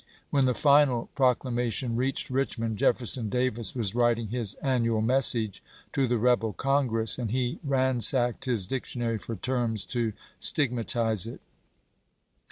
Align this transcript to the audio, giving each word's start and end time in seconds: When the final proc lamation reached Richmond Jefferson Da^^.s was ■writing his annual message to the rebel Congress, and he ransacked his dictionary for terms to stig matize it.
When 0.31 0.45
the 0.45 0.55
final 0.55 1.09
proc 1.13 1.41
lamation 1.43 1.95
reached 1.95 2.31
Richmond 2.31 2.77
Jefferson 2.77 3.29
Da^^.s 3.29 3.75
was 3.75 3.91
■writing 3.93 4.31
his 4.31 4.55
annual 4.55 4.99
message 5.01 5.61
to 5.93 6.07
the 6.07 6.17
rebel 6.17 6.53
Congress, 6.53 7.19
and 7.19 7.29
he 7.29 7.59
ransacked 7.63 8.45
his 8.45 8.65
dictionary 8.65 9.19
for 9.19 9.35
terms 9.35 9.85
to 9.91 10.13
stig 10.39 10.71
matize 10.71 11.27
it. 11.31 11.39